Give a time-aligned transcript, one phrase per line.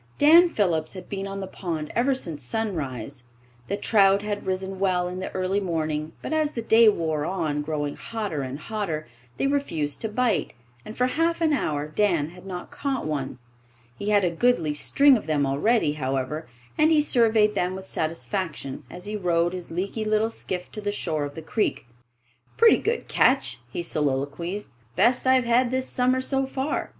[0.17, 3.25] Dan Phillips had been on the pond ever since sunrise.
[3.67, 7.61] The trout had risen well in the early morning, but as the day wore on,
[7.61, 9.05] growing hotter and hotter,
[9.37, 10.53] they refused to bite,
[10.83, 13.37] and for half an hour Dan had not caught one.
[13.95, 16.47] He had a goodly string of them already, however,
[16.79, 20.91] and he surveyed them with satisfaction as he rowed his leaky little skiff to the
[20.91, 21.85] shore of the creek.
[22.57, 24.71] "Pretty good catch," he soliloquized.
[24.95, 26.89] "Best I've had this summer, so far.